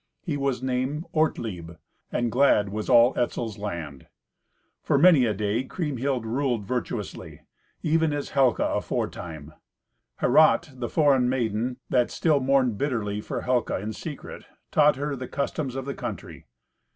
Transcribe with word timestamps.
He 0.23 0.35
was 0.35 0.63
named 0.63 1.05
Ortlieb, 1.13 1.73
and 2.11 2.31
glad 2.31 2.69
was 2.69 2.89
all 2.89 3.13
Etzel's 3.15 3.59
land. 3.59 4.07
For 4.81 4.97
many 4.97 5.25
a 5.25 5.33
day 5.35 5.63
Kriemhild 5.63 6.25
ruled 6.25 6.65
virtuously, 6.65 7.41
even 7.83 8.11
as 8.11 8.31
Helca 8.31 8.65
aforetime. 8.75 9.53
Herrat, 10.19 10.71
the 10.73 10.89
foreign 10.89 11.29
maiden, 11.29 11.77
that 11.91 12.09
still 12.09 12.39
mourned 12.39 12.79
bitterly 12.79 13.21
for 13.21 13.41
Helca 13.43 13.79
in 13.79 13.93
secret, 13.93 14.45
taught 14.71 14.95
her 14.95 15.15
the 15.15 15.27
customs 15.27 15.75
of 15.75 15.85
the 15.85 15.93
country. 15.93 16.47